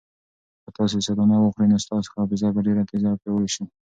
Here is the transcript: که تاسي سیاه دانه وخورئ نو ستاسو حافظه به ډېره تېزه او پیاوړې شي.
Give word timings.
که 0.63 0.69
تاسي 0.75 0.97
سیاه 1.05 1.17
دانه 1.17 1.35
وخورئ 1.37 1.67
نو 1.69 1.83
ستاسو 1.85 2.09
حافظه 2.17 2.47
به 2.53 2.61
ډېره 2.67 2.83
تېزه 2.89 3.07
او 3.11 3.19
پیاوړې 3.21 3.49
شي. 3.55 3.63